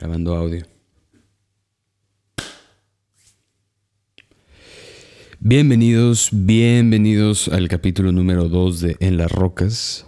[0.00, 0.62] Grabando audio.
[5.40, 10.06] Bienvenidos, bienvenidos al capítulo número 2 de En las Rocas.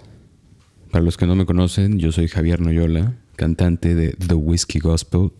[0.91, 5.32] Para los que no me conocen, yo soy Javier Noyola, cantante de The Whiskey Gospel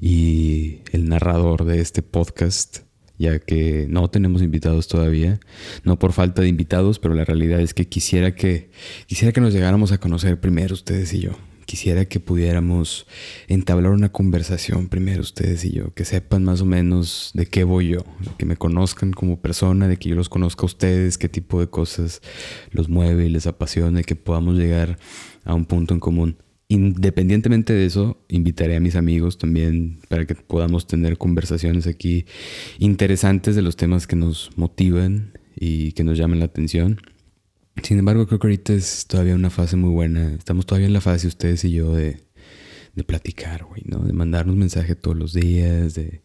[0.00, 2.78] y el narrador de este podcast,
[3.18, 5.38] ya que no tenemos invitados todavía,
[5.84, 8.68] no por falta de invitados, pero la realidad es que quisiera que
[9.06, 13.06] quisiera que nos llegáramos a conocer primero ustedes y yo quisiera que pudiéramos
[13.48, 17.88] entablar una conversación primero ustedes y yo, que sepan más o menos de qué voy
[17.88, 18.04] yo,
[18.38, 21.66] que me conozcan como persona, de que yo los conozca a ustedes, qué tipo de
[21.66, 22.22] cosas
[22.70, 24.96] los mueve y les apasiona, y que podamos llegar
[25.44, 26.36] a un punto en común.
[26.68, 32.26] Independientemente de eso, invitaré a mis amigos también para que podamos tener conversaciones aquí
[32.78, 37.00] interesantes de los temas que nos motivan y que nos llaman la atención.
[37.82, 40.32] Sin embargo, creo que ahorita es todavía una fase muy buena.
[40.32, 42.20] Estamos todavía en la fase, ustedes y yo, de,
[42.94, 43.98] de platicar, güey, ¿no?
[44.00, 46.22] De mandarnos mensajes todos los días, de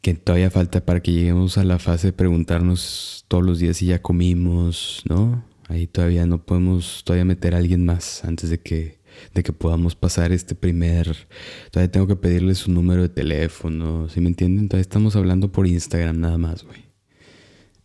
[0.00, 3.86] que todavía falta para que lleguemos a la fase de preguntarnos todos los días si
[3.86, 5.44] ya comimos, ¿no?
[5.68, 9.00] Ahí todavía no podemos todavía meter a alguien más antes de que,
[9.34, 11.28] de que podamos pasar este primer...
[11.70, 14.68] Todavía tengo que pedirle su número de teléfono, ¿sí me entienden?
[14.68, 16.84] Todavía estamos hablando por Instagram nada más, güey.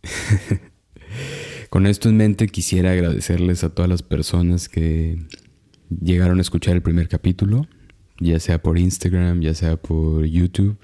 [1.74, 5.18] Con esto en mente quisiera agradecerles a todas las personas que
[5.90, 7.66] llegaron a escuchar el primer capítulo,
[8.20, 10.78] ya sea por Instagram, ya sea por YouTube.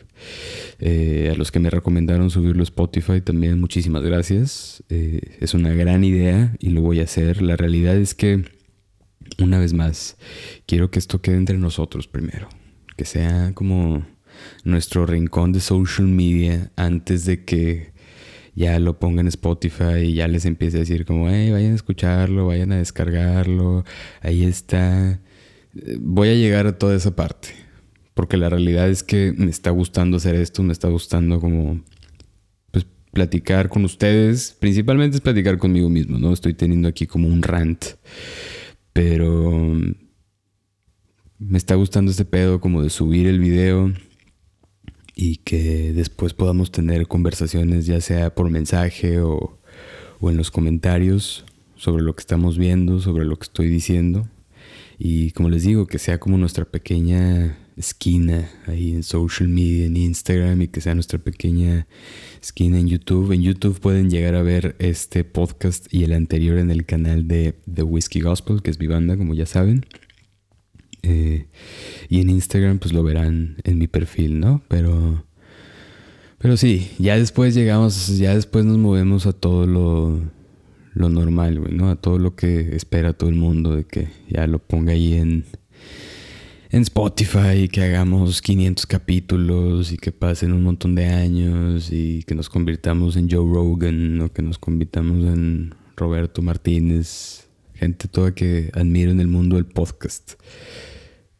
[0.80, 4.82] Eh, a los que me recomendaron subirlo a Spotify también muchísimas gracias.
[4.88, 7.40] Eh, es una gran idea y lo voy a hacer.
[7.40, 8.46] La realidad es que,
[9.38, 10.16] una vez más,
[10.66, 12.48] quiero que esto quede entre nosotros primero.
[12.96, 14.04] Que sea como
[14.64, 17.89] nuestro rincón de social media antes de que
[18.60, 21.76] ya lo pongan en Spotify y ya les empiece a decir como, hey, vayan a
[21.76, 23.84] escucharlo, vayan a descargarlo,
[24.20, 25.18] ahí está.
[25.98, 27.48] Voy a llegar a toda esa parte,
[28.12, 31.80] porque la realidad es que me está gustando hacer esto, me está gustando como,
[32.70, 36.30] pues, platicar con ustedes, principalmente es platicar conmigo mismo, ¿no?
[36.34, 37.82] Estoy teniendo aquí como un rant,
[38.92, 39.74] pero
[41.38, 43.90] me está gustando este pedo como de subir el video
[45.14, 49.58] y que después podamos tener conversaciones ya sea por mensaje o,
[50.22, 51.44] en los comentarios
[51.76, 54.28] sobre lo que estamos viendo, sobre lo que estoy diciendo.
[54.98, 59.96] Y como les digo, que sea como nuestra pequeña esquina ahí en social media, en
[59.96, 61.86] Instagram y que sea nuestra pequeña
[62.42, 63.32] esquina en YouTube.
[63.32, 67.54] En YouTube pueden llegar a ver este podcast y el anterior en el canal de
[67.72, 69.86] The Whiskey Gospel, que es mi banda, como ya saben.
[71.02, 71.46] Eh,
[72.08, 74.62] y en Instagram pues lo verán en mi perfil, ¿no?
[74.68, 75.24] Pero,
[76.38, 80.20] pero sí, ya después llegamos, ya después nos movemos a todo lo,
[80.94, 81.90] lo normal, güey, ¿no?
[81.90, 85.44] A todo lo que espera todo el mundo de que ya lo ponga ahí en,
[86.70, 92.22] en Spotify y que hagamos 500 capítulos y que pasen un montón de años y
[92.24, 98.34] que nos convirtamos en Joe Rogan o que nos convirtamos en Roberto Martínez, gente toda
[98.34, 100.34] que admiro en el mundo del podcast.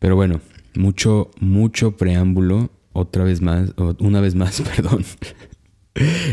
[0.00, 0.40] Pero bueno,
[0.74, 2.70] mucho, mucho preámbulo.
[2.92, 5.04] Otra vez más, una vez más, perdón.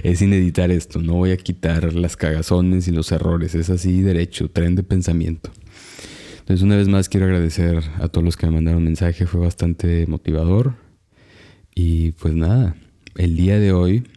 [0.04, 1.00] es sin editar esto.
[1.00, 3.54] No voy a quitar las cagazones y los errores.
[3.54, 5.52] Es así derecho, tren de pensamiento.
[6.40, 9.28] Entonces, una vez más quiero agradecer a todos los que me mandaron mensaje.
[9.28, 10.76] Fue bastante motivador.
[11.76, 12.76] Y pues nada,
[13.18, 14.08] el día de hoy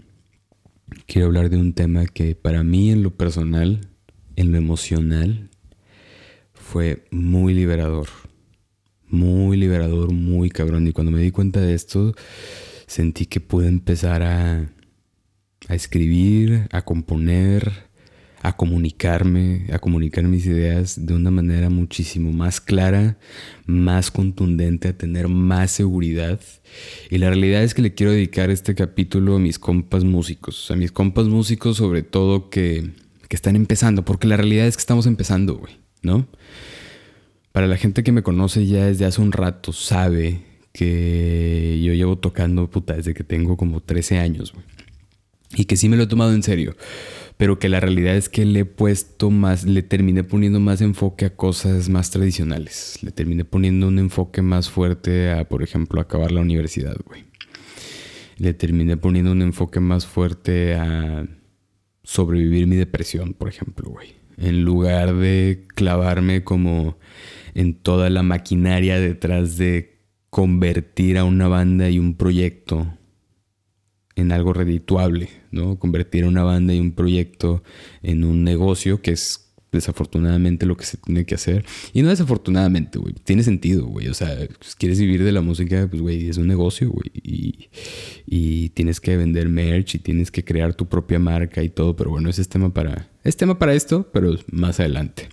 [1.07, 3.81] quiero hablar de un tema que para mí en lo personal,
[4.37, 5.51] en lo emocional,
[6.55, 8.07] fue muy liberador
[9.11, 10.87] muy liberador, muy cabrón.
[10.87, 12.15] Y cuando me di cuenta de esto,
[12.87, 14.69] sentí que pude empezar a,
[15.69, 17.91] a escribir, a componer,
[18.43, 23.19] a comunicarme, a comunicar mis ideas de una manera muchísimo más clara,
[23.67, 26.41] más contundente, a tener más seguridad.
[27.11, 30.77] Y la realidad es que le quiero dedicar este capítulo a mis compas músicos, a
[30.77, 32.91] mis compas músicos sobre todo que,
[33.29, 36.27] que están empezando, porque la realidad es que estamos empezando, güey, ¿no?
[37.53, 42.17] Para la gente que me conoce ya desde hace un rato sabe que yo llevo
[42.19, 44.65] tocando puta desde que tengo como 13 años, güey.
[45.57, 46.77] Y que sí me lo he tomado en serio.
[47.37, 51.25] Pero que la realidad es que le he puesto más, le terminé poniendo más enfoque
[51.25, 52.99] a cosas más tradicionales.
[53.03, 57.25] Le terminé poniendo un enfoque más fuerte a, por ejemplo, acabar la universidad, güey.
[58.37, 61.27] Le terminé poniendo un enfoque más fuerte a
[62.05, 64.15] sobrevivir mi depresión, por ejemplo, güey.
[64.37, 66.97] En lugar de clavarme como
[67.55, 69.99] en toda la maquinaria detrás de
[70.31, 72.87] convertir a una banda y un proyecto
[74.17, 75.79] en algo redituable, ¿no?
[75.79, 77.63] Convertir a una banda y un proyecto
[78.03, 81.65] en un negocio que es desafortunadamente lo que se tiene que hacer.
[81.93, 83.15] Y no desafortunadamente, güey.
[83.25, 84.09] Tiene sentido, güey.
[84.09, 87.11] O sea, si quieres vivir de la música, pues, güey, es un negocio, güey.
[87.15, 87.69] Y,
[88.27, 91.97] y, tienes que vender merch y tienes que crear tu propia marca y todo.
[91.97, 93.09] Pero bueno, ese es tema para...
[93.23, 95.29] Es tema para esto, pero más adelante.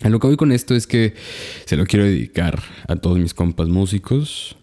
[0.00, 1.14] A lo que voy con esto es que
[1.66, 4.56] se lo quiero dedicar a todos mis compas músicos.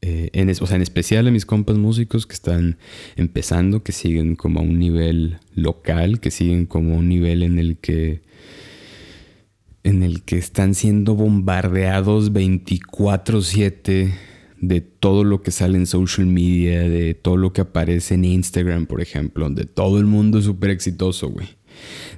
[0.00, 2.78] Eh, en, o sea, en especial a mis compas músicos que están
[3.16, 7.58] empezando, que siguen como a un nivel local, que siguen como a un nivel en
[7.58, 8.22] el que
[9.82, 14.14] en el que están siendo bombardeados 24/7
[14.58, 18.86] de todo lo que sale en social media, de todo lo que aparece en Instagram,
[18.86, 21.48] por ejemplo, de todo el mundo súper exitoso, güey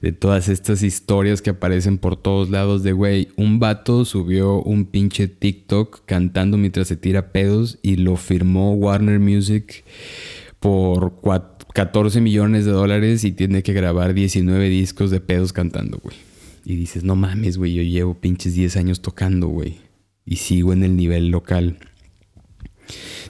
[0.06, 4.84] de todas estas historias que aparecen por todos lados de, güey, un vato subió un
[4.84, 9.82] pinche TikTok cantando mientras se tira pedos y lo firmó Warner Music
[10.60, 11.20] por
[11.74, 16.14] 14 millones de dólares y tiene que grabar 19 discos de pedos cantando, güey.
[16.64, 19.78] Y dices, no mames, güey, yo llevo pinches 10 años tocando, güey.
[20.24, 21.78] Y sigo en el nivel local.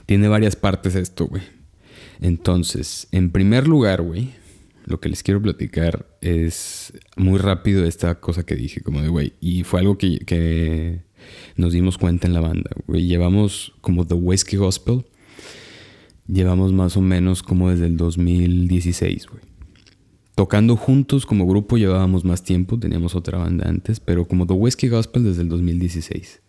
[0.05, 1.41] Tiene varias partes esto, güey.
[2.21, 4.29] Entonces, en primer lugar, güey,
[4.87, 9.33] lo que les quiero platicar es muy rápido esta cosa que dije, como de, güey,
[9.41, 11.01] y fue algo que,
[11.57, 15.05] nos dimos cuenta en la banda, llevamos como The Whiskey Gospel,
[16.25, 19.41] llevamos más o menos como desde el 2016, güey.
[20.35, 24.87] Tocando juntos como grupo llevábamos más tiempo, teníamos otra banda antes, pero como The Whiskey
[24.87, 26.41] Gospel desde el 2016.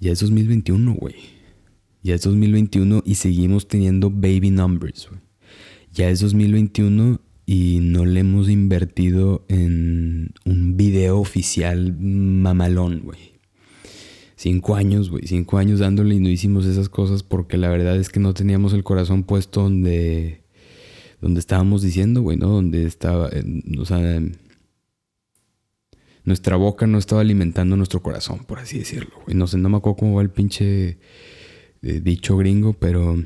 [0.00, 1.14] Ya es 2021, güey.
[2.02, 5.20] Ya es 2021 y seguimos teniendo baby numbers, güey.
[5.92, 13.36] Ya es 2021 y no le hemos invertido en un video oficial mamalón, güey.
[14.34, 18.10] Cinco años, güey, cinco años dándole y no hicimos esas cosas porque la verdad es
[18.10, 20.42] que no teníamos el corazón puesto donde,
[21.20, 22.48] donde estábamos diciendo, güey, ¿no?
[22.48, 23.30] Donde estaba,
[23.78, 24.20] o sea,
[26.24, 29.36] nuestra boca no estaba alimentando nuestro corazón, por así decirlo, güey.
[29.36, 30.98] No sé, no me acuerdo cómo va el pinche
[31.82, 33.16] eh, dicho gringo, pero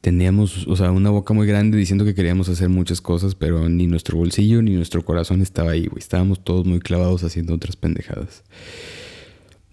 [0.00, 3.86] teníamos, o sea, una boca muy grande diciendo que queríamos hacer muchas cosas, pero ni
[3.86, 5.98] nuestro bolsillo ni nuestro corazón estaba ahí, güey.
[5.98, 8.44] Estábamos todos muy clavados haciendo otras pendejadas.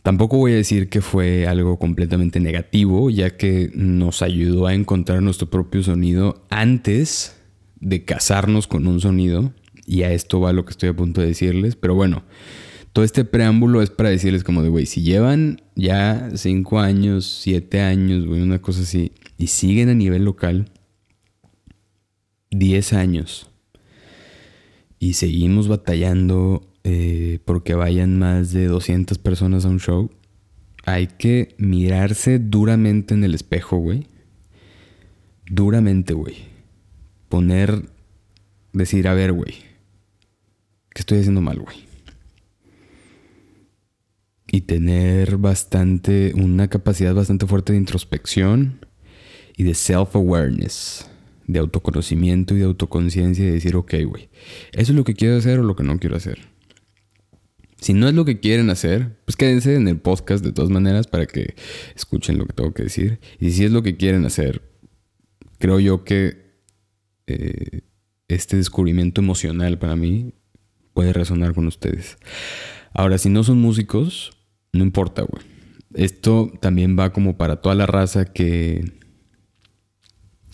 [0.03, 5.21] Tampoco voy a decir que fue algo completamente negativo, ya que nos ayudó a encontrar
[5.21, 7.35] nuestro propio sonido antes
[7.79, 9.51] de casarnos con un sonido.
[9.85, 11.75] Y a esto va lo que estoy a punto de decirles.
[11.75, 12.23] Pero bueno,
[12.93, 17.81] todo este preámbulo es para decirles como de, güey, si llevan ya cinco años, siete
[17.81, 20.71] años, güey, una cosa así, y siguen a nivel local
[22.51, 23.49] 10 años
[24.99, 30.09] y seguimos batallando eh, porque vayan más de 200 personas a un show,
[30.85, 34.07] hay que mirarse duramente en el espejo, güey.
[35.45, 36.35] Duramente, güey.
[37.29, 37.89] Poner,
[38.73, 39.53] decir, a ver, güey,
[40.93, 41.77] ¿qué estoy haciendo mal, güey?
[44.49, 48.86] Y tener bastante, una capacidad bastante fuerte de introspección
[49.57, 51.09] y de self-awareness,
[51.47, 54.29] de autoconocimiento y de autoconciencia y decir, ok, güey,
[54.71, 56.39] ¿eso es lo que quiero hacer o lo que no quiero hacer?
[57.81, 61.07] Si no es lo que quieren hacer, pues quédense en el podcast de todas maneras
[61.07, 61.55] para que
[61.95, 63.19] escuchen lo que tengo que decir.
[63.39, 64.61] Y si es lo que quieren hacer,
[65.59, 66.61] creo yo que
[67.27, 67.81] eh,
[68.27, 70.33] este descubrimiento emocional para mí
[70.93, 72.17] puede resonar con ustedes.
[72.93, 74.37] Ahora, si no son músicos,
[74.73, 75.43] no importa, güey.
[75.93, 78.97] Esto también va como para toda la raza que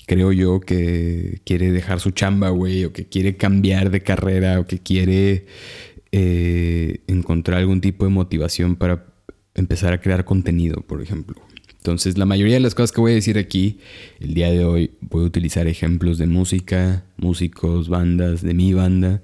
[0.05, 4.65] creo yo, que quiere dejar su chamba, güey, o que quiere cambiar de carrera, o
[4.65, 5.45] que quiere
[6.11, 9.05] eh, encontrar algún tipo de motivación para
[9.55, 11.41] empezar a crear contenido, por ejemplo.
[11.77, 13.79] Entonces, la mayoría de las cosas que voy a decir aquí,
[14.19, 19.21] el día de hoy, voy a utilizar ejemplos de música, músicos, bandas, de mi banda,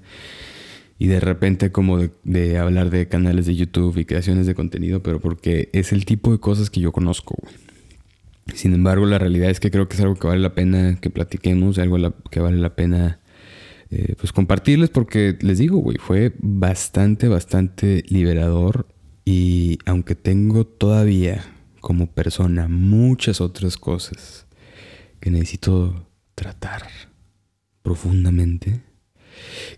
[0.98, 5.02] y de repente como de, de hablar de canales de YouTube y creaciones de contenido,
[5.02, 7.69] pero porque es el tipo de cosas que yo conozco, güey.
[8.54, 11.10] Sin embargo, la realidad es que creo que es algo que vale la pena que
[11.10, 11.98] platiquemos, algo
[12.30, 13.20] que vale la pena
[13.90, 18.86] eh, pues compartirles porque les digo, güey, fue bastante, bastante liberador
[19.24, 21.44] y aunque tengo todavía
[21.80, 24.46] como persona muchas otras cosas
[25.18, 26.82] que necesito tratar
[27.82, 28.80] profundamente,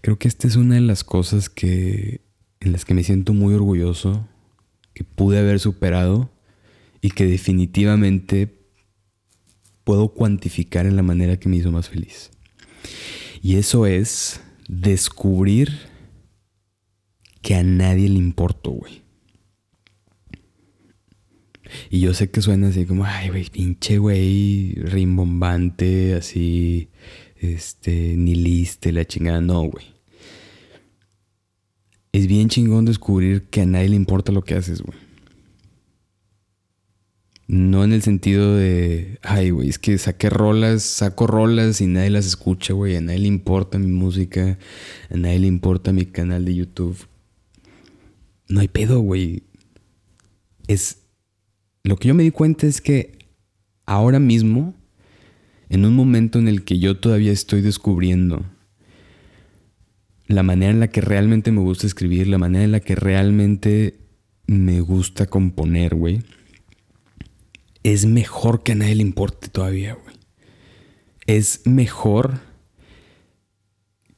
[0.03, 2.21] creo que esta es una de las cosas que
[2.61, 4.29] en las que me siento muy orgulloso
[4.93, 6.31] que pude haber superado
[7.03, 8.63] y que definitivamente
[9.85, 12.31] puedo cuantificar en la manera que me hizo más feliz.
[13.43, 15.71] Y eso es descubrir
[17.43, 19.03] que a nadie le importo, güey.
[21.91, 26.89] Y yo sé que suena así como, ay, güey, pinche güey, rimbombante, así,
[27.37, 29.41] este, ni liste, la chingada.
[29.41, 29.87] No, güey.
[32.13, 35.02] es bien chingón descubrir que a nadie le importa lo que haces, güey.
[37.53, 42.09] No en el sentido de, ay, güey, es que saqué rolas, saco rolas y nadie
[42.09, 42.97] las escucha, güey.
[42.97, 44.59] A nadie le importa mi música,
[45.11, 46.97] a nadie le importa mi canal de YouTube.
[48.49, 49.43] No hay pedo, güey.
[50.67, 51.03] Es.
[51.85, 53.19] Lo que yo me di cuenta es que
[53.85, 54.75] ahora mismo,
[55.69, 58.47] en un momento en el que yo todavía estoy descubriendo
[60.27, 63.99] la manera en la que realmente me gusta escribir, la manera en la que realmente
[64.47, 66.23] me gusta componer, güey,
[67.83, 70.17] es mejor que a nadie le importe todavía, güey.
[71.27, 72.41] Es mejor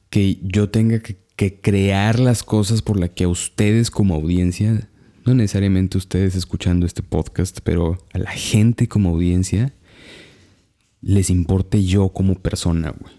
[0.09, 1.23] que yo tenga que,
[1.61, 4.87] crear las cosas por las que a ustedes como audiencia,
[5.25, 9.73] no necesariamente ustedes escuchando este podcast, pero a la gente como audiencia,
[11.01, 13.13] les importe yo como persona, güey.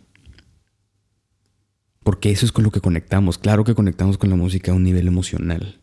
[2.02, 3.36] Porque eso es con lo que conectamos.
[3.36, 5.82] Claro que conectamos con la música a un nivel emocional.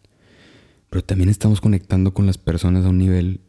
[0.89, 3.41] Pero también estamos conectando con las personas a un nivel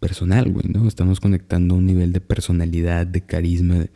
[0.00, 0.88] personal, güey, ¿no?
[0.88, 3.86] Estamos conectando un nivel de personalidad, de carisma.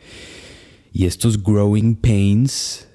[0.93, 2.87] Y estos growing pains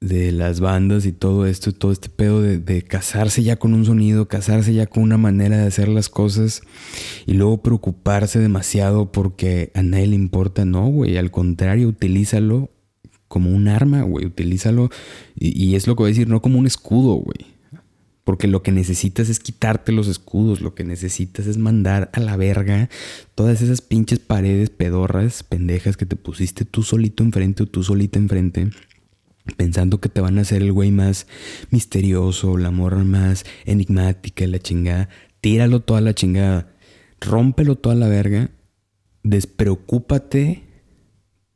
[0.00, 3.84] de las bandas y todo esto, todo este pedo de, de, casarse ya con un
[3.84, 6.62] sonido, casarse ya con una manera de hacer las cosas
[7.26, 12.70] y luego preocuparse demasiado porque a nadie le importa, no, güey, al contrario, utilízalo
[13.28, 14.26] como un arma, güey.
[14.26, 14.90] Utilízalo.
[15.34, 17.55] Y, es lo que voy a decir, no como un escudo, güey.
[18.26, 20.60] Porque lo que necesitas es quitarte los escudos.
[20.60, 22.90] Lo que necesitas es mandar a la verga
[23.36, 28.18] todas esas pinches paredes pedorras, pendejas que te pusiste tú solito enfrente o tú solita
[28.18, 28.70] enfrente.
[29.56, 31.28] Pensando que te van a hacer el güey más
[31.70, 35.08] misterioso, la morra más enigmática, la chingada.
[35.40, 36.74] Tíralo toda la chingada.
[37.20, 38.50] Rómpelo toda la verga.
[39.22, 40.65] Despreocúpate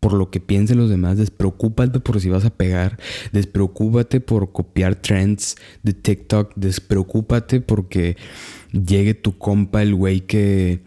[0.00, 2.99] por lo que piensen los demás, despreocúpate por si vas a pegar,
[3.33, 8.16] despreocúpate por copiar trends de TikTok, despreocúpate porque
[8.73, 10.80] llegue tu compa, el güey que,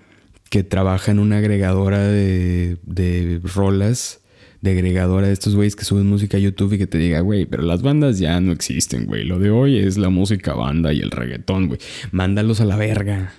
[0.50, 4.22] que trabaja en una agregadora de, de rolas,
[4.62, 7.46] de agregadora de estos güeyes que suben música a YouTube y que te diga, güey,
[7.46, 11.02] pero las bandas ya no existen, güey, lo de hoy es la música banda y
[11.02, 11.80] el reggaetón, güey,
[12.12, 13.36] mándalos a la verga.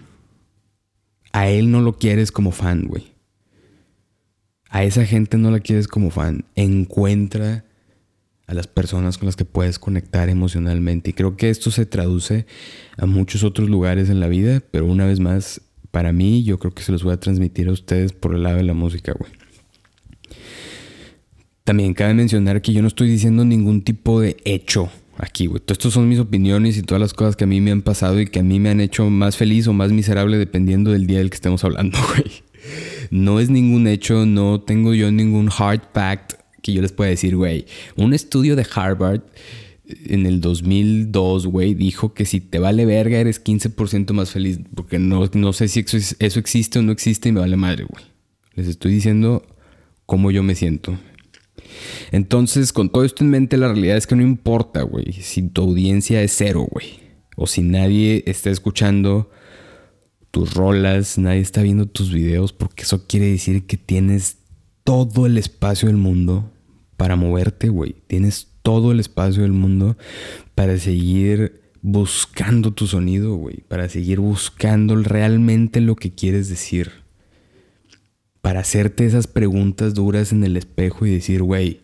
[1.32, 3.13] A él no lo quieres como fan, güey
[4.74, 6.46] a esa gente no la quieres como fan.
[6.56, 7.64] Encuentra
[8.48, 11.10] a las personas con las que puedes conectar emocionalmente.
[11.10, 12.44] Y creo que esto se traduce
[12.96, 15.60] a muchos otros lugares en la vida, pero una vez más,
[15.92, 18.56] para mí, yo creo que se los voy a transmitir a ustedes por el lado
[18.56, 19.30] de la música, güey.
[21.62, 25.62] También cabe mencionar que yo no estoy diciendo ningún tipo de hecho aquí, güey.
[25.64, 28.26] Estas son mis opiniones y todas las cosas que a mí me han pasado y
[28.26, 31.30] que a mí me han hecho más feliz o más miserable dependiendo del día del
[31.30, 32.42] que estemos hablando, güey.
[33.10, 37.36] No es ningún hecho, no tengo yo ningún hard fact que yo les pueda decir,
[37.36, 37.66] güey.
[37.96, 39.22] Un estudio de Harvard
[39.86, 44.60] en el 2002, güey, dijo que si te vale verga eres 15% más feliz.
[44.74, 47.84] Porque no, no sé si eso, eso existe o no existe y me vale madre,
[47.84, 48.04] güey.
[48.54, 49.44] Les estoy diciendo
[50.06, 50.98] cómo yo me siento.
[52.12, 55.62] Entonces, con todo esto en mente, la realidad es que no importa, güey, si tu
[55.62, 57.00] audiencia es cero, güey.
[57.36, 59.30] O si nadie está escuchando
[60.34, 64.38] tus rolas, nadie está viendo tus videos, porque eso quiere decir que tienes
[64.82, 66.50] todo el espacio del mundo
[66.96, 67.94] para moverte, güey.
[68.08, 69.96] Tienes todo el espacio del mundo
[70.56, 73.58] para seguir buscando tu sonido, güey.
[73.68, 76.90] Para seguir buscando realmente lo que quieres decir.
[78.40, 81.82] Para hacerte esas preguntas duras en el espejo y decir, güey,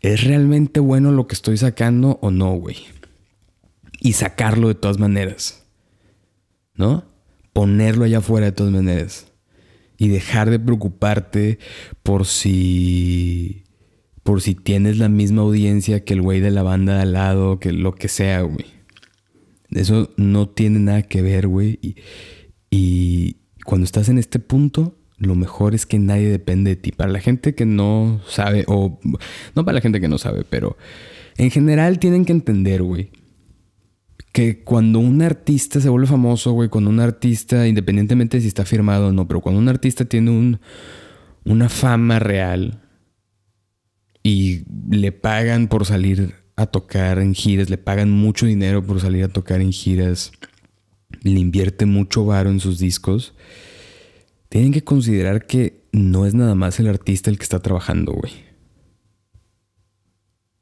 [0.00, 2.78] ¿es realmente bueno lo que estoy sacando o no, güey?
[4.00, 5.63] Y sacarlo de todas maneras.
[6.74, 7.04] ¿No?
[7.52, 9.32] Ponerlo allá afuera de todas maneras.
[9.96, 11.58] Y dejar de preocuparte
[12.02, 13.64] por si.
[14.22, 17.60] por si tienes la misma audiencia que el güey de la banda de al lado,
[17.60, 18.66] que lo que sea, güey.
[19.70, 21.78] Eso no tiene nada que ver, güey.
[21.80, 21.96] Y,
[22.70, 26.92] y cuando estás en este punto, lo mejor es que nadie depende de ti.
[26.92, 28.98] Para la gente que no sabe, o
[29.54, 30.76] no para la gente que no sabe, pero
[31.36, 33.10] en general tienen que entender, güey,
[34.34, 38.64] que cuando un artista se vuelve famoso, güey, cuando un artista, independientemente de si está
[38.64, 40.58] firmado o no, pero cuando un artista tiene un,
[41.44, 42.82] una fama real
[44.24, 49.22] y le pagan por salir a tocar en giras, le pagan mucho dinero por salir
[49.22, 50.32] a tocar en giras,
[51.22, 53.34] le invierte mucho varo en sus discos,
[54.48, 58.32] tienen que considerar que no es nada más el artista el que está trabajando, güey.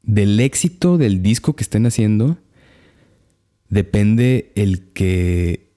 [0.03, 2.37] Del éxito del disco que estén haciendo,
[3.73, 5.73] depende el que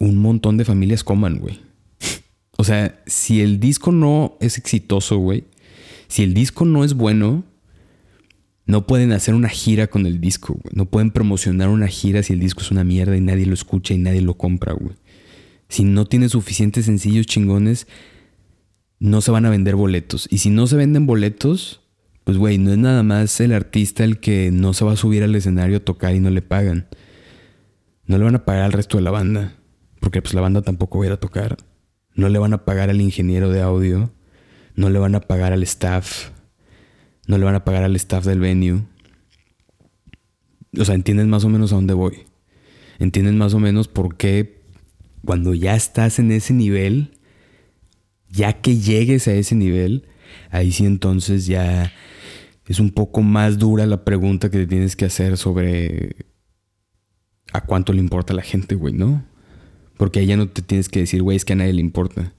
[0.00, 1.60] un montón de familias coman, güey.
[2.58, 5.44] O sea, si el disco no es exitoso, güey,
[6.08, 7.44] si el disco no es bueno,
[8.66, 10.72] No pueden hacer una gira con el disco, güey.
[10.74, 13.92] No pueden promocionar una gira si el disco es una mierda y nadie lo escucha
[13.92, 14.96] y nadie lo compra, güey.
[15.68, 17.86] Si no tiene suficientes sencillos chingones,
[19.00, 20.28] no se van a vender boletos.
[20.30, 21.82] Y si no se venden boletos,
[22.24, 25.22] pues güey, no es nada más el artista el que no se va a subir
[25.22, 26.86] al escenario a tocar y no le pagan.
[28.06, 29.54] No le van a pagar al resto de la banda,
[30.00, 31.56] porque pues la banda tampoco va a ir a tocar.
[32.14, 34.12] No le van a pagar al ingeniero de audio,
[34.76, 36.30] no le van a pagar al staff,
[37.26, 38.82] no le van a pagar al staff del venue.
[40.78, 42.24] O sea, entienden más o menos a dónde voy.
[42.98, 44.62] Entienden más o menos por qué
[45.24, 47.18] cuando ya estás en ese nivel,
[48.28, 50.06] ya que llegues a ese nivel,
[50.50, 51.92] ahí sí entonces ya
[52.66, 56.16] es un poco más dura la pregunta que te tienes que hacer sobre
[57.54, 59.24] a cuánto le importa a la gente, güey, ¿no?
[59.96, 62.34] Porque ahí ya no te tienes que decir, güey, es que a nadie le importa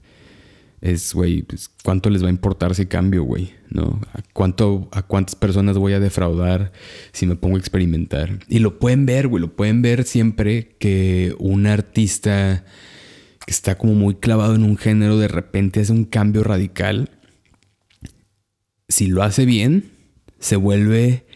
[0.80, 3.52] es, güey, pues, ¿cuánto les va a importar si cambio, güey?
[3.70, 4.00] ¿No?
[4.12, 6.72] ¿A, cuánto, ¿A cuántas personas voy a defraudar
[7.12, 8.38] si me pongo a experimentar?
[8.48, 12.64] Y lo pueden ver, güey, lo pueden ver siempre que un artista
[13.44, 17.10] que está como muy clavado en un género de repente hace un cambio radical.
[18.88, 19.90] Si lo hace bien,
[20.38, 21.26] se vuelve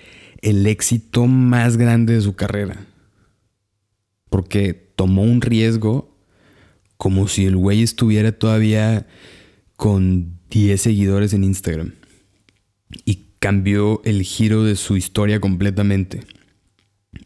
[0.42, 2.86] el éxito más grande de su carrera.
[4.30, 6.16] Porque tomó un riesgo
[6.96, 9.06] como si el güey estuviera todavía
[9.76, 11.92] con 10 seguidores en Instagram.
[13.04, 16.20] Y cambió el giro de su historia completamente.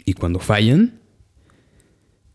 [0.05, 1.01] Y cuando fallan,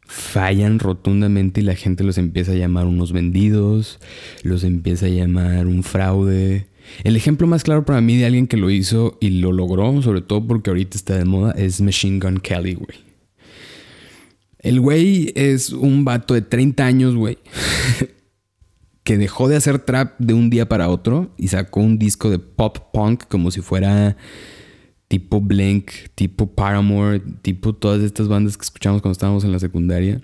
[0.05, 3.99] fallan rotundamente y la gente los empieza a llamar unos vendidos,
[4.43, 6.67] los empieza a llamar un fraude.
[7.03, 10.21] El ejemplo más claro para mí de alguien que lo hizo y lo logró, sobre
[10.21, 13.08] todo porque ahorita está de moda, es Machine Gun Kelly, güey.
[14.59, 17.37] El güey es un vato de 30 años, güey.
[19.03, 22.37] que dejó de hacer trap de un día para otro y sacó un disco de
[22.37, 24.17] pop punk como si fuera
[25.07, 30.21] tipo Blink, tipo Paramore, tipo todas estas bandas que escuchamos cuando estábamos en la secundaria.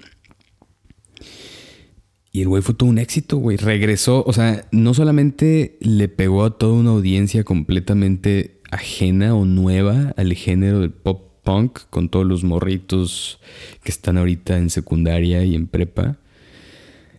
[2.32, 3.58] Y el güey fue todo un éxito, güey.
[3.58, 10.14] Regresó, o sea, no solamente le pegó a toda una audiencia completamente ajena o nueva
[10.18, 13.40] al género del pop punk con todos los morritos
[13.84, 16.18] que están ahorita en secundaria y en prepa.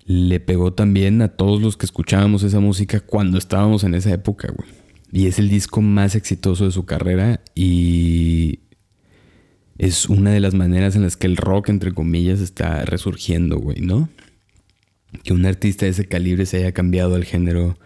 [0.04, 4.52] Le pegó también a todos los que escuchábamos esa música cuando estábamos en esa época,
[4.54, 4.68] güey.
[5.10, 8.58] Y es el disco más exitoso de su carrera y
[9.78, 13.80] es una de las maneras en las que el rock, entre comillas, está resurgiendo, güey,
[13.80, 14.08] ¿no?
[15.22, 17.78] Que un artista de ese calibre se haya cambiado al género,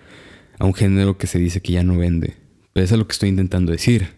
[0.59, 2.35] a un género que se dice que ya no vende.
[2.72, 4.09] Pero eso es lo que estoy intentando decir.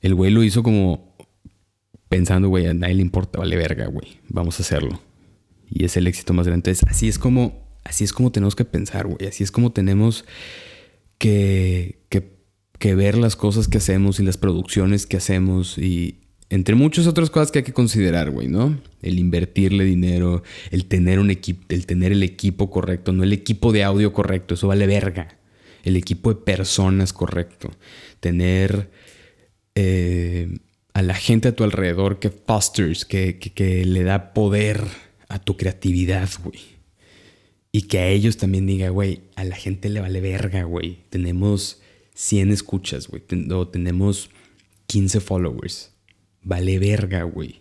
[0.00, 1.07] El güey lo hizo como
[2.08, 5.00] pensando, güey, a nadie le importa, vale verga, güey, vamos a hacerlo.
[5.70, 6.70] Y es el éxito más grande.
[6.70, 10.24] Entonces, así es como, así es como tenemos que pensar, güey, así es como tenemos
[11.18, 12.38] que, que,
[12.78, 17.28] que ver las cosas que hacemos y las producciones que hacemos y entre muchas otras
[17.28, 18.80] cosas que hay que considerar, güey, ¿no?
[19.02, 23.70] El invertirle dinero, el tener un equipo, el tener el equipo correcto, no el equipo
[23.72, 25.36] de audio correcto, eso vale verga.
[25.84, 27.70] El equipo de personas correcto.
[28.20, 28.90] Tener
[29.74, 30.58] eh,
[30.98, 34.82] a la gente a tu alrededor que fosters, que, que, le da poder
[35.28, 36.58] a tu creatividad, güey.
[37.70, 40.98] Y que a ellos también diga, güey, a la gente le vale verga, güey.
[41.08, 41.80] Tenemos
[42.14, 43.22] 100 escuchas, güey.
[43.52, 44.30] o tenemos
[44.88, 45.92] 15 followers.
[46.42, 47.60] Vale verga, güey.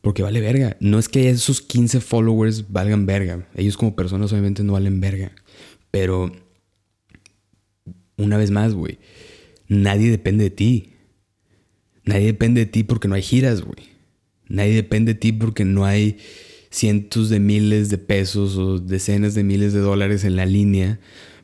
[0.00, 0.74] Porque vale verga.
[0.80, 3.46] No es que esos 15 followers valgan verga.
[3.54, 5.32] Ellos como personas obviamente no valen verga.
[5.90, 6.32] Pero,
[8.16, 8.98] una vez más, güey.
[9.66, 10.94] Nadie depende de ti.
[12.08, 13.86] Nadie depende de ti porque no hay giras, güey.
[14.48, 16.16] Nadie depende de ti porque no hay
[16.70, 21.00] cientos de miles de pesos o decenas de miles de dólares en la línea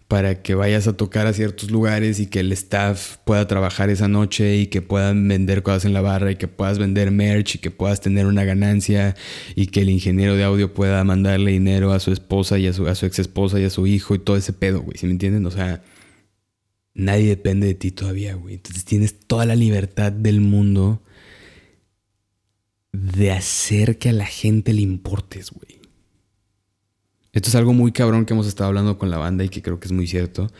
[0.09, 4.09] para que vayas a tocar a ciertos lugares y que el staff pueda trabajar esa
[4.09, 7.59] noche y que puedan vender cosas en la barra y que puedas vender merch y
[7.59, 9.17] que puedas tener una ganancia
[9.55, 12.87] y que el ingeniero de audio pueda mandarle dinero a su esposa y a su,
[12.87, 14.97] a su ex esposa y a su hijo y todo ese pedo, güey.
[14.97, 15.45] ¿Sí me entienden?
[15.45, 15.83] O sea,
[16.95, 18.55] nadie depende de ti todavía, güey.
[18.55, 21.03] Entonces tienes toda la libertad del mundo
[22.93, 25.81] de hacer que a la gente le importes, güey.
[27.33, 29.81] Esto es algo muy cabrón que hemos estado hablando con la banda y que creo
[29.81, 30.53] que es muy cierto.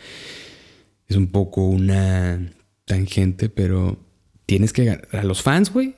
[1.07, 2.51] Es un poco una
[2.83, 3.97] tangente, pero
[4.45, 5.95] tienes que ganar a los fans, güey.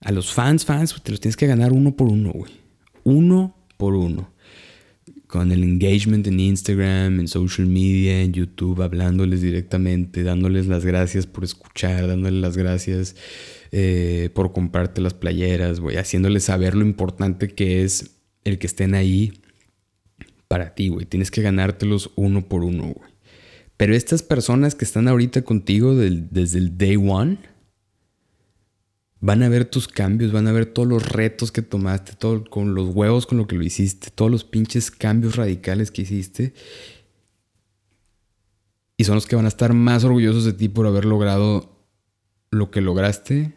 [0.00, 2.52] A los fans, fans, te los tienes que ganar uno por uno, güey.
[3.04, 4.33] Uno por uno
[5.34, 11.26] con el engagement en Instagram, en social media, en YouTube, hablándoles directamente, dándoles las gracias
[11.26, 13.16] por escuchar, dándoles las gracias
[13.72, 18.12] eh, por comprarte las playeras, güey, haciéndoles saber lo importante que es
[18.44, 19.32] el que estén ahí
[20.46, 21.04] para ti, güey.
[21.04, 23.10] Tienes que ganártelos uno por uno, güey.
[23.76, 27.38] Pero estas personas que están ahorita contigo desde el day one,
[29.24, 32.74] van a ver tus cambios, van a ver todos los retos que tomaste, todo, con
[32.74, 36.52] los huevos con lo que lo hiciste, todos los pinches cambios radicales que hiciste.
[38.98, 41.86] Y son los que van a estar más orgullosos de ti por haber logrado
[42.50, 43.54] lo que lograste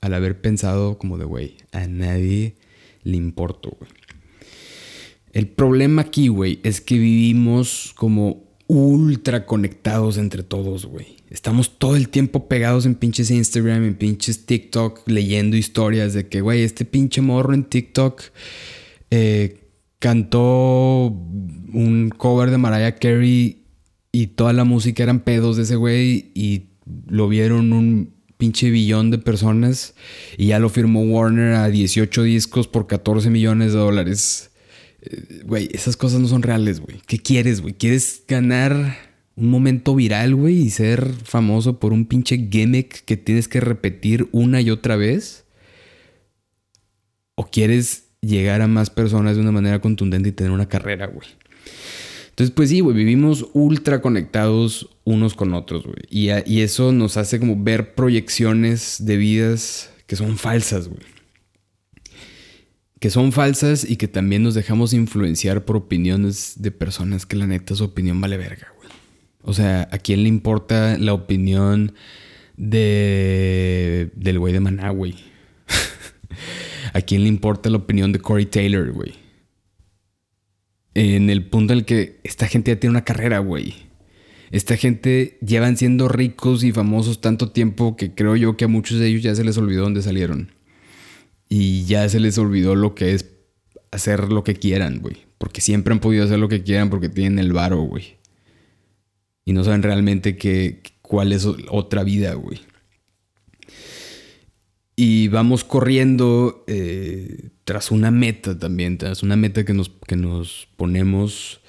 [0.00, 2.54] al haber pensado como de, güey, a nadie
[3.02, 3.90] le importo, güey.
[5.32, 11.16] El problema aquí, güey, es que vivimos como ultra conectados entre todos, güey.
[11.30, 16.40] Estamos todo el tiempo pegados en pinches Instagram, en pinches TikTok, leyendo historias de que,
[16.40, 18.22] güey, este pinche morro en TikTok
[19.10, 19.60] eh,
[19.98, 23.64] cantó un cover de Mariah Carey
[24.12, 26.68] y toda la música eran pedos de ese güey y
[27.06, 29.94] lo vieron un pinche billón de personas
[30.36, 34.50] y ya lo firmó Warner a 18 discos por 14 millones de dólares.
[35.44, 37.00] Güey, esas cosas no son reales, güey.
[37.06, 37.74] ¿Qué quieres, güey?
[37.74, 38.96] ¿Quieres ganar
[39.36, 44.28] un momento viral, güey, y ser famoso por un pinche gimmick que tienes que repetir
[44.32, 45.44] una y otra vez?
[47.34, 51.28] ¿O quieres llegar a más personas de una manera contundente y tener una carrera, güey?
[52.30, 55.96] Entonces, pues sí, güey, vivimos ultra conectados unos con otros, güey.
[56.10, 61.15] Y, y, eso nos hace como ver proyecciones de vidas que son falsas, güey.
[63.00, 67.46] Que son falsas y que también nos dejamos influenciar por opiniones de personas que la
[67.46, 68.88] neta su opinión vale verga, güey.
[69.42, 71.92] O sea, ¿a quién le importa la opinión
[72.56, 75.14] de, del güey de Maná, güey?
[76.92, 79.14] ¿A quién le importa la opinión de Corey Taylor, güey?
[80.94, 83.74] En el punto en el que esta gente ya tiene una carrera, güey.
[84.50, 88.98] Esta gente llevan siendo ricos y famosos tanto tiempo que creo yo que a muchos
[88.98, 90.52] de ellos ya se les olvidó dónde salieron.
[91.48, 93.26] Y ya se les olvidó lo que es
[93.90, 95.16] hacer lo que quieran, güey.
[95.38, 98.16] Porque siempre han podido hacer lo que quieran porque tienen el varo, güey
[99.46, 102.60] y no saben realmente qué, cuál es otra vida, güey.
[104.96, 110.68] Y vamos corriendo eh, tras una meta también, tras una meta que nos, que nos
[110.76, 111.60] ponemos.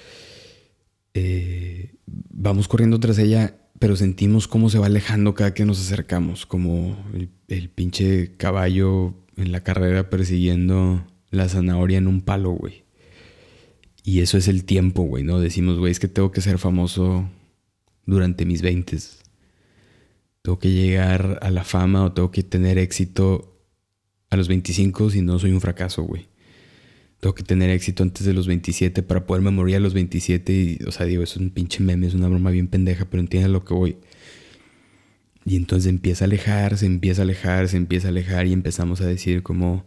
[1.13, 6.48] Eh, vamos corriendo tras ella, pero sentimos cómo se va alejando cada que nos acercamos,
[6.48, 12.84] como el, el pinche caballo en la carrera persiguiendo la zanahoria en un palo, güey.
[14.04, 15.39] Y eso es el tiempo, güey, ¿no?
[15.39, 17.30] Decimos, güey, es que tengo que ser famoso
[18.06, 19.19] durante mis veintes.
[20.41, 23.62] Tengo que llegar a la fama o tengo que tener éxito
[24.30, 26.28] a los 25 si no soy un fracaso, güey.
[27.19, 30.80] Tengo que tener éxito antes de los 27 para poderme morir a los 27 y,
[30.88, 33.65] o sea, digo, es un pinche meme, es una broma bien pendeja, pero entiendes lo
[33.65, 33.97] que voy.
[35.48, 39.00] Y entonces empieza a alejar, se empieza a alejar, se empieza a alejar y empezamos
[39.00, 39.86] a decir como,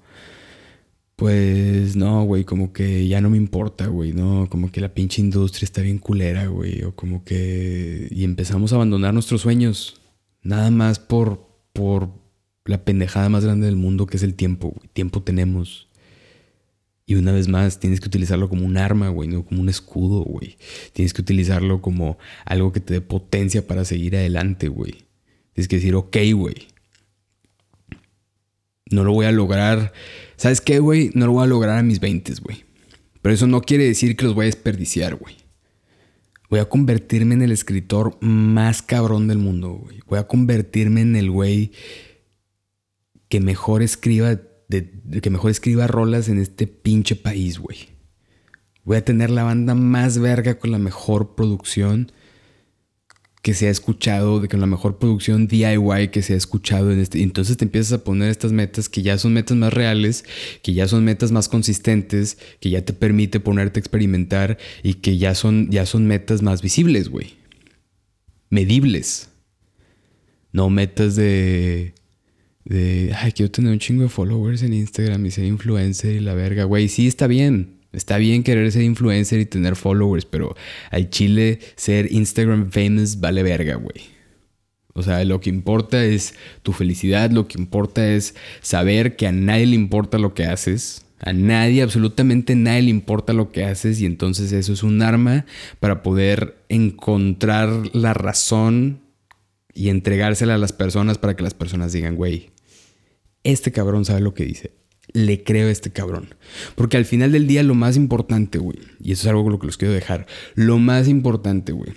[1.16, 5.20] pues no, güey, como que ya no me importa, güey, no, como que la pinche
[5.20, 8.08] industria está bien culera, güey, o como que...
[8.10, 10.00] Y empezamos a abandonar nuestros sueños,
[10.42, 12.08] nada más por, por
[12.64, 14.88] la pendejada más grande del mundo que es el tiempo, güey.
[14.94, 15.88] Tiempo tenemos.
[17.04, 20.22] Y una vez más, tienes que utilizarlo como un arma, güey, no como un escudo,
[20.22, 20.56] güey.
[20.94, 25.09] Tienes que utilizarlo como algo que te dé potencia para seguir adelante, güey.
[25.52, 26.68] Tienes que decir, ok, güey.
[28.90, 29.92] No lo voy a lograr
[30.40, 31.10] ¿Sabes qué, güey?
[31.12, 32.64] No lo voy a lograr a mis 20, güey.
[33.20, 35.36] Pero eso no quiere decir que los voy a desperdiciar, güey.
[36.48, 40.00] Voy a convertirme en el escritor más cabrón del mundo, güey.
[40.06, 41.72] Voy a convertirme en el güey
[43.28, 47.90] que mejor escriba, que mejor escriba rolas en este pinche país, güey.
[48.84, 52.12] Voy a tener la banda más verga con la mejor producción
[53.42, 56.98] que se ha escuchado, de que la mejor producción DIY que se ha escuchado en
[56.98, 57.22] este.
[57.22, 60.24] Entonces te empiezas a poner estas metas que ya son metas más reales,
[60.62, 65.16] que ya son metas más consistentes, que ya te permite ponerte a experimentar y que
[65.16, 67.34] ya son, ya son metas más visibles, güey.
[68.50, 69.30] Medibles.
[70.52, 71.94] No metas de.
[72.64, 73.12] De.
[73.16, 76.64] Ay, quiero tener un chingo de followers en Instagram y ser influencer y la verga,
[76.64, 76.88] güey.
[76.88, 77.79] Sí, está bien.
[77.92, 80.54] Está bien querer ser influencer y tener followers, pero
[80.90, 84.20] al chile ser Instagram famous vale verga, güey.
[84.92, 89.32] O sea, lo que importa es tu felicidad, lo que importa es saber que a
[89.32, 91.04] nadie le importa lo que haces.
[91.20, 95.44] A nadie, absolutamente nadie le importa lo que haces y entonces eso es un arma
[95.78, 99.00] para poder encontrar la razón
[99.74, 102.50] y entregársela a las personas para que las personas digan, güey,
[103.44, 104.79] este cabrón sabe lo que dice
[105.12, 106.34] le creo a este cabrón.
[106.74, 109.58] Porque al final del día lo más importante, güey, y eso es algo con lo
[109.58, 111.92] que los quiero dejar, lo más importante, güey,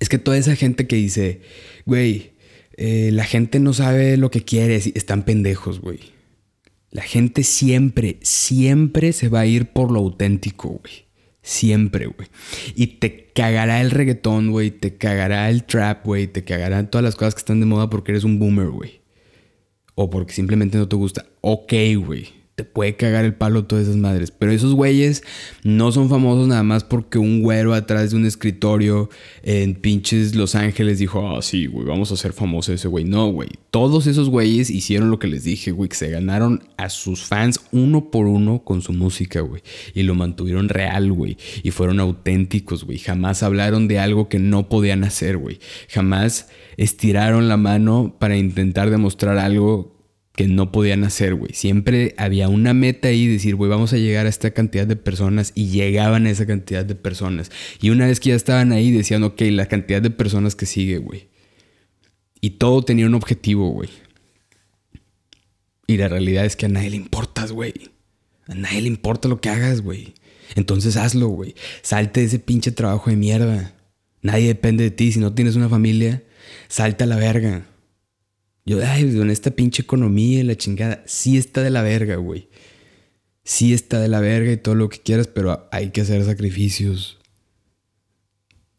[0.00, 1.40] es que toda esa gente que dice,
[1.86, 2.32] güey,
[2.76, 6.00] eh, la gente no sabe lo que quiere, están pendejos, güey.
[6.90, 11.08] La gente siempre, siempre se va a ir por lo auténtico, güey.
[11.42, 12.28] Siempre, güey.
[12.74, 14.70] Y te cagará el reggaetón, güey.
[14.70, 16.26] Te cagará el trap, güey.
[16.26, 18.97] Te cagarán todas las cosas que están de moda porque eres un boomer, güey.
[20.00, 21.26] O porque simplemente no te gusta.
[21.40, 21.72] Ok,
[22.06, 24.32] güey te puede cagar el palo todas esas madres.
[24.32, 25.22] Pero esos güeyes
[25.62, 29.10] no son famosos nada más porque un güero atrás de un escritorio
[29.44, 33.04] en pinches Los Ángeles dijo, ah, sí, güey, vamos a ser famosos ese güey.
[33.04, 33.50] No, güey.
[33.70, 37.60] Todos esos güeyes hicieron lo que les dije, güey, que se ganaron a sus fans
[37.70, 39.62] uno por uno con su música, güey.
[39.94, 41.36] Y lo mantuvieron real, güey.
[41.62, 42.98] Y fueron auténticos, güey.
[42.98, 45.60] Jamás hablaron de algo que no podían hacer, güey.
[45.88, 49.97] Jamás estiraron la mano para intentar demostrar algo
[50.38, 51.52] que no podían hacer, güey.
[51.52, 55.50] Siempre había una meta ahí, decir, güey, vamos a llegar a esta cantidad de personas
[55.56, 57.50] y llegaban a esa cantidad de personas.
[57.82, 60.98] Y una vez que ya estaban ahí, decían, ok, la cantidad de personas que sigue,
[60.98, 61.26] güey.
[62.40, 63.88] Y todo tenía un objetivo, güey.
[65.88, 67.74] Y la realidad es que a nadie le importas, güey.
[68.46, 70.14] A nadie le importa lo que hagas, güey.
[70.54, 71.56] Entonces hazlo, güey.
[71.82, 73.74] Salte de ese pinche trabajo de mierda.
[74.22, 75.10] Nadie depende de ti.
[75.10, 76.22] Si no tienes una familia,
[76.68, 77.66] salte a la verga.
[78.68, 82.50] Yo, ay, con esta pinche economía y la chingada, sí está de la verga, güey.
[83.42, 87.18] Sí está de la verga y todo lo que quieras, pero hay que hacer sacrificios.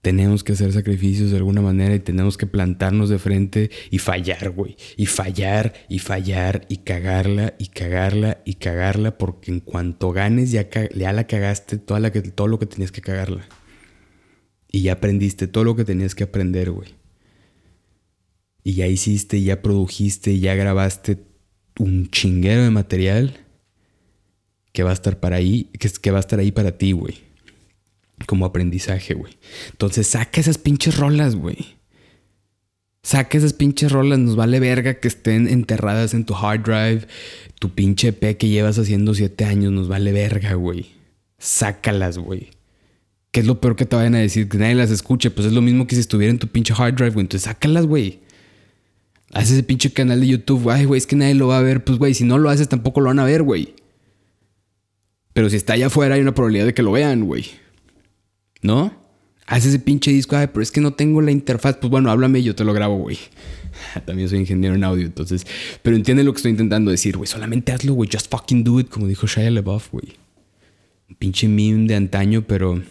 [0.04, 4.52] Tenemos que hacer sacrificios de alguna manera y tenemos que plantarnos de frente y fallar,
[4.52, 4.78] güey.
[4.96, 10.70] Y fallar y fallar y cagarla y cagarla y cagarla porque en cuanto ganes ya,
[10.70, 13.50] ya la cagaste toda la que, todo lo que tenías que cagarla.
[14.72, 17.00] Y ya aprendiste todo lo que tenías que aprender, güey
[18.70, 21.18] y ya hiciste, ya produjiste, ya grabaste
[21.80, 23.36] un chinguero de material
[24.72, 27.16] que va a estar para ahí, que, que va a estar ahí para ti, güey.
[28.28, 29.34] Como aprendizaje, güey.
[29.72, 31.78] Entonces saca esas pinches rolas, güey.
[33.02, 37.08] Saca esas pinches rolas, nos vale verga que estén enterradas en tu hard drive.
[37.60, 40.92] Tu pinche P que llevas haciendo siete años, nos vale verga, güey.
[41.40, 42.52] Sácalas, güey.
[43.32, 44.48] ¿Qué es lo peor que te vayan a decir?
[44.48, 45.32] Que nadie las escuche.
[45.32, 47.24] Pues es lo mismo que si estuviera en tu pinche hard drive, güey.
[47.24, 48.20] Entonces sácalas, güey.
[49.34, 50.70] Haz ese pinche canal de YouTube.
[50.70, 51.84] Ay, güey, es que nadie lo va a ver.
[51.84, 53.76] Pues, güey, si no lo haces, tampoco lo van a ver, güey.
[55.34, 57.46] Pero si está allá afuera, hay una probabilidad de que lo vean, güey.
[58.62, 58.94] ¿No?
[59.46, 60.36] Haz ese pinche disco.
[60.36, 61.78] Ay, pero es que no tengo la interfaz.
[61.78, 63.18] Pues bueno, háblame y yo te lo grabo, güey.
[64.06, 65.46] También soy ingeniero en audio, entonces.
[65.84, 67.28] Pero entiende lo que estoy intentando decir, güey.
[67.28, 68.10] Solamente hazlo, güey.
[68.12, 70.14] Just fucking do it, como dijo Shia LaBeouf, güey.
[71.08, 72.82] Un pinche meme de antaño, pero.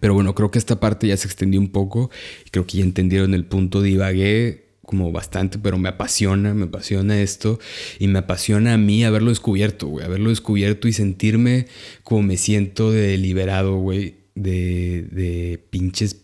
[0.00, 2.10] Pero bueno, creo que esta parte ya se extendió un poco.
[2.50, 3.82] Creo que ya entendieron el punto.
[3.82, 7.58] Divagué como bastante, pero me apasiona, me apasiona esto
[7.98, 11.66] y me apasiona a mí haberlo descubierto, güey, haberlo descubierto y sentirme
[12.04, 16.22] como me siento de liberado, güey, de, de pinches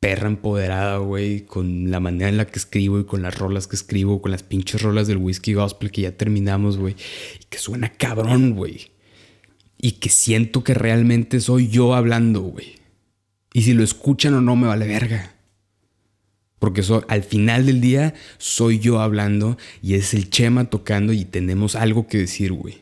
[0.00, 3.76] perra empoderada, güey, con la manera en la que escribo y con las rolas que
[3.76, 6.96] escribo, con las pinches rolas del whisky gospel que ya terminamos, güey,
[7.38, 8.92] y que suena cabrón, güey,
[9.76, 12.76] y que siento que realmente soy yo hablando, güey.
[13.52, 15.35] Y si lo escuchan o no me vale verga.
[16.58, 21.76] Porque al final del día soy yo hablando y es el Chema tocando y tenemos
[21.76, 22.78] algo que decir, güey.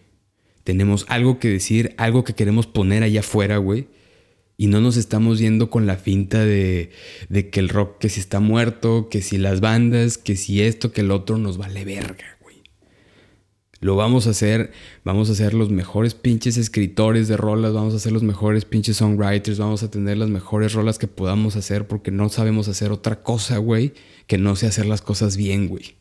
[0.62, 3.88] Tenemos algo que decir, algo que queremos poner allá afuera, güey.
[4.56, 6.90] Y no nos estamos yendo con la finta de,
[7.28, 10.92] de que el rock, que si está muerto, que si las bandas, que si esto,
[10.92, 12.33] que el otro, nos vale verga.
[13.84, 14.72] Lo vamos a hacer,
[15.04, 18.96] vamos a ser los mejores pinches escritores de rolas, vamos a ser los mejores pinches
[18.96, 23.22] songwriters, vamos a tener las mejores rolas que podamos hacer porque no sabemos hacer otra
[23.22, 23.92] cosa, güey,
[24.26, 25.96] que no sea hacer las cosas bien, güey.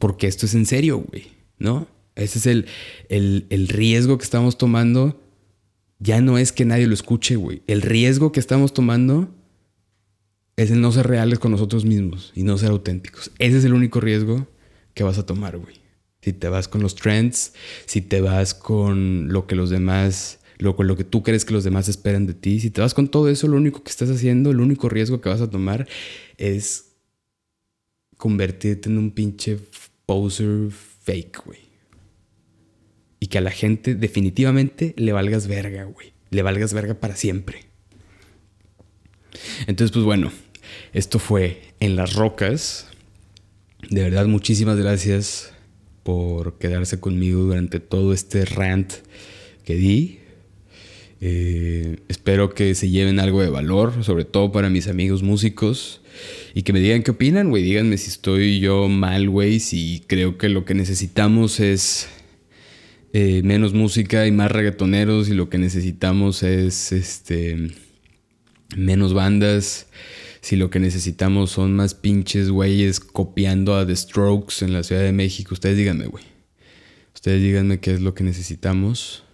[0.00, 1.28] Porque esto es en serio, güey,
[1.60, 1.86] ¿no?
[2.16, 2.66] Ese es el,
[3.08, 5.22] el, el riesgo que estamos tomando.
[6.00, 7.62] Ya no es que nadie lo escuche, güey.
[7.68, 9.32] El riesgo que estamos tomando
[10.56, 13.30] es el no ser reales con nosotros mismos y no ser auténticos.
[13.38, 14.48] Ese es el único riesgo
[14.92, 15.83] que vas a tomar, güey
[16.24, 17.52] si te vas con los trends,
[17.84, 21.52] si te vas con lo que los demás, lo, con lo que tú crees que
[21.52, 24.08] los demás esperan de ti, si te vas con todo eso, lo único que estás
[24.08, 25.86] haciendo, el único riesgo que vas a tomar
[26.38, 26.94] es
[28.16, 29.58] convertirte en un pinche
[30.06, 31.58] poser fake, güey.
[33.20, 36.14] Y que a la gente definitivamente le valgas verga, güey.
[36.30, 37.66] Le valgas verga para siempre.
[39.66, 40.32] Entonces, pues bueno,
[40.94, 42.88] esto fue En las Rocas.
[43.90, 45.53] De verdad, muchísimas gracias
[46.04, 48.92] por quedarse conmigo durante todo este rant
[49.64, 50.20] que di.
[51.20, 56.02] Eh, espero que se lleven algo de valor, sobre todo para mis amigos músicos.
[56.54, 57.62] Y que me digan qué opinan, güey.
[57.62, 59.58] Díganme si estoy yo mal, güey.
[59.58, 62.08] Si creo que lo que necesitamos es
[63.14, 65.30] eh, menos música y más reggaetoneros.
[65.30, 67.70] Y lo que necesitamos es este
[68.76, 69.86] menos bandas
[70.44, 75.00] si lo que necesitamos son más pinches güeyes copiando a The Strokes en la Ciudad
[75.00, 76.22] de México, ustedes díganme, güey.
[77.14, 79.24] Ustedes díganme qué es lo que necesitamos.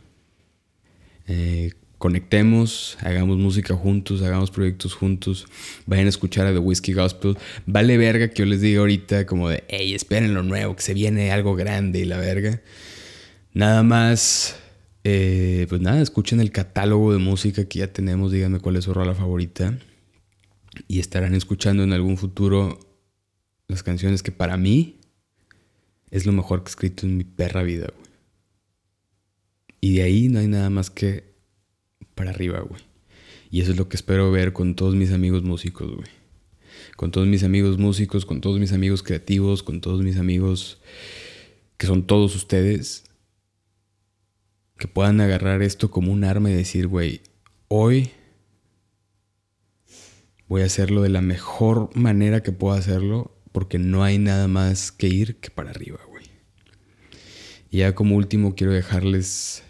[1.27, 5.49] Eh, conectemos, hagamos música juntos, hagamos proyectos juntos,
[5.85, 7.37] vayan a escuchar a The Whiskey Gospel.
[7.67, 10.95] Vale verga que yo les diga ahorita como de, hey, esperen lo nuevo, que se
[10.95, 12.63] viene algo grande y la verga.
[13.53, 14.55] Nada más,
[15.03, 18.95] eh, pues nada, escuchen el catálogo de música que ya tenemos, díganme cuál es su
[18.95, 19.77] rola favorita.
[20.89, 22.79] Y estarán escuchando en algún futuro
[23.67, 25.01] las canciones que para mí
[26.11, 28.11] es lo mejor que he escrito en mi perra vida, güey.
[29.81, 31.33] Y de ahí no hay nada más que
[32.15, 32.83] para arriba, güey.
[33.51, 36.09] Y eso es lo que espero ver con todos mis amigos músicos, güey.
[36.97, 40.81] Con todos mis amigos músicos, con todos mis amigos creativos, con todos mis amigos
[41.77, 43.05] que son todos ustedes.
[44.77, 47.23] Que puedan agarrar esto como un arma y decir, güey,
[47.69, 48.11] hoy
[50.51, 54.91] voy a hacerlo de la mejor manera que puedo hacerlo porque no hay nada más
[54.91, 56.25] que ir que para arriba, güey.
[57.71, 59.63] Y ya como último quiero dejarles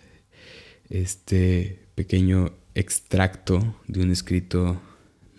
[0.89, 4.81] este pequeño extracto de un escrito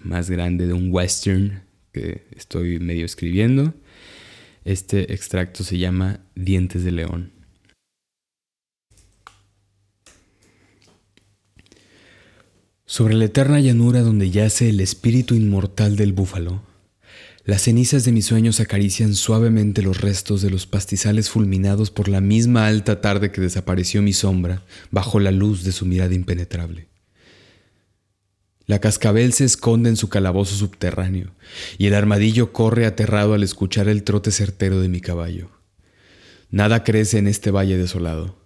[0.04, 3.74] más grande, de un western que estoy medio escribiendo.
[4.64, 7.32] Este extracto se llama Dientes de León.
[12.92, 16.62] Sobre la eterna llanura donde yace el espíritu inmortal del búfalo,
[17.46, 22.20] las cenizas de mis sueños acarician suavemente los restos de los pastizales fulminados por la
[22.20, 26.90] misma alta tarde que desapareció mi sombra bajo la luz de su mirada impenetrable.
[28.66, 31.32] La cascabel se esconde en su calabozo subterráneo,
[31.78, 35.50] y el armadillo corre aterrado al escuchar el trote certero de mi caballo.
[36.50, 38.41] Nada crece en este valle desolado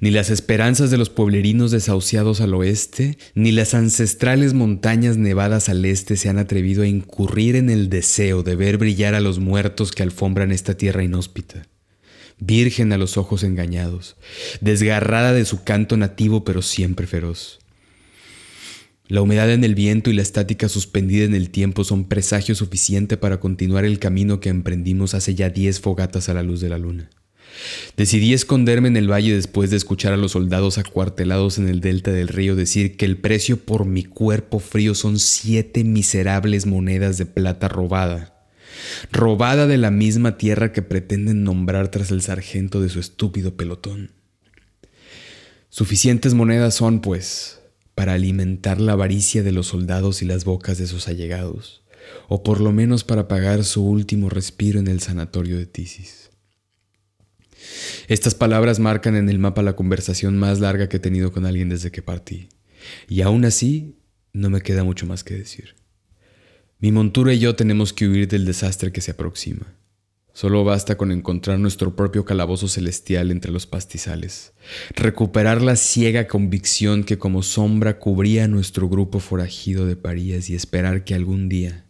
[0.00, 5.84] ni las esperanzas de los pueblerinos desahuciados al oeste, ni las ancestrales montañas nevadas al
[5.84, 9.92] este se han atrevido a incurrir en el deseo de ver brillar a los muertos
[9.92, 11.66] que alfombran esta tierra inhóspita.
[12.38, 14.16] Virgen a los ojos engañados,
[14.60, 17.60] desgarrada de su canto nativo pero siempre feroz.
[19.06, 23.18] La humedad en el viento y la estática suspendida en el tiempo son presagio suficiente
[23.18, 26.78] para continuar el camino que emprendimos hace ya diez fogatas a la luz de la
[26.78, 27.10] luna.
[27.96, 32.10] Decidí esconderme en el valle después de escuchar a los soldados acuartelados en el delta
[32.10, 37.26] del río decir que el precio por mi cuerpo frío son siete miserables monedas de
[37.26, 38.46] plata robada,
[39.12, 44.10] robada de la misma tierra que pretenden nombrar tras el sargento de su estúpido pelotón.
[45.68, 47.60] Suficientes monedas son, pues,
[47.94, 51.82] para alimentar la avaricia de los soldados y las bocas de sus allegados,
[52.28, 56.23] o por lo menos para pagar su último respiro en el sanatorio de Tisis.
[58.08, 61.68] Estas palabras marcan en el mapa la conversación más larga que he tenido con alguien
[61.68, 62.48] desde que partí.
[63.08, 63.96] Y aún así,
[64.32, 65.74] no me queda mucho más que decir.
[66.78, 69.74] Mi montura y yo tenemos que huir del desastre que se aproxima.
[70.34, 74.52] Solo basta con encontrar nuestro propio calabozo celestial entre los pastizales,
[74.96, 81.04] recuperar la ciega convicción que como sombra cubría nuestro grupo forajido de parías y esperar
[81.04, 81.84] que algún día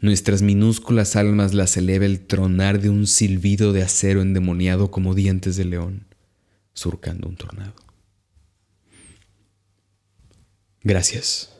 [0.00, 5.56] Nuestras minúsculas almas las eleva el tronar de un silbido de acero endemoniado como dientes
[5.56, 6.06] de león,
[6.72, 7.74] surcando un tornado.
[10.82, 11.59] Gracias.